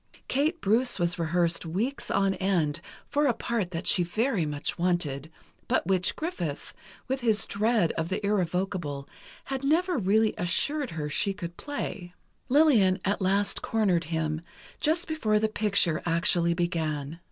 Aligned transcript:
Kate 0.27 0.59
Bruce 0.61 0.97
was 0.97 1.19
rehearsed 1.19 1.63
weeks 1.63 2.09
on 2.09 2.33
end, 2.33 2.81
for 3.07 3.27
a 3.27 3.35
part 3.35 3.69
that 3.69 3.85
she 3.85 4.01
very 4.01 4.47
much 4.47 4.79
wanted, 4.79 5.29
but 5.67 5.85
which 5.85 6.15
Griffith, 6.15 6.73
with 7.07 7.21
his 7.21 7.45
dread 7.45 7.91
of 7.91 8.09
the 8.09 8.19
irrevocable, 8.25 9.07
had 9.45 9.63
never 9.63 9.99
really 9.99 10.33
assured 10.39 10.89
her 10.89 11.07
she 11.07 11.33
could 11.35 11.55
play. 11.55 12.15
Lillian 12.49 12.97
at 13.05 13.21
last 13.21 13.61
cornered 13.61 14.05
him, 14.05 14.41
just 14.79 15.07
before 15.07 15.37
the 15.37 15.47
picture 15.47 16.01
actually 16.03 16.55
began. 16.55 17.19